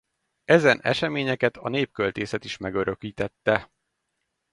[0.45, 3.71] Ezen eseményeket a népköltészet is megörökítette.